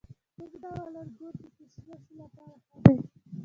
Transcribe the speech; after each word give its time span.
کوم 0.35 0.51
ډول 0.63 0.93
انګور 1.01 1.33
د 1.41 1.43
کشمشو 1.57 2.13
لپاره 2.21 2.55
ښه 2.67 2.75
دي؟ 2.83 2.95